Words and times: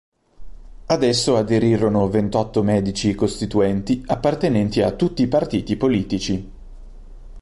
Ad 0.87 1.03
esso 1.03 1.35
aderirono 1.37 2.09
ventotto 2.09 2.63
medici 2.63 3.13
costituenti 3.13 4.03
appartenenti 4.07 4.81
a 4.81 4.89
tutti 4.93 5.21
i 5.21 5.27
partiti 5.27 5.75
politici. 5.77 6.51